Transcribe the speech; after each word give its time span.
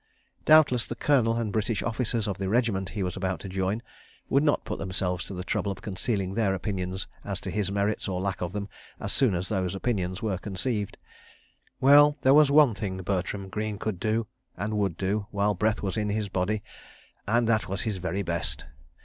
Doubtless 0.45 0.87
the 0.87 0.95
Colonel 0.95 1.37
and 1.37 1.53
British 1.53 1.83
officers 1.83 2.27
of 2.27 2.39
the 2.39 2.49
regiment 2.49 2.89
he 2.89 3.03
was 3.03 3.15
about 3.15 3.39
to 3.41 3.47
join 3.47 3.83
would 4.29 4.41
not 4.41 4.65
put 4.65 4.79
themselves 4.79 5.23
to 5.25 5.35
the 5.35 5.43
trouble 5.43 5.71
of 5.71 5.83
concealing 5.83 6.33
their 6.33 6.55
opinions 6.55 7.07
as 7.23 7.39
to 7.41 7.51
his 7.51 7.71
merits, 7.71 8.07
or 8.07 8.19
lack 8.19 8.41
of 8.41 8.51
them, 8.51 8.67
as 8.99 9.13
soon 9.13 9.35
as 9.35 9.47
those 9.47 9.75
opinions 9.75 10.19
were 10.19 10.39
conceived.... 10.39 10.97
Well, 11.79 12.17
there 12.23 12.33
was 12.33 12.49
one 12.49 12.73
thing 12.73 12.97
Bertram 13.03 13.47
Greene 13.47 13.77
could 13.77 13.99
do, 13.99 14.25
and 14.57 14.75
would 14.79 14.97
do, 14.97 15.27
while 15.29 15.53
breath 15.53 15.83
was 15.83 15.97
in 15.97 16.09
his 16.09 16.29
body—and 16.29 17.47
that 17.47 17.69
was 17.69 17.83
his 17.83 17.97
very 17.99 18.23
best. 18.23 18.65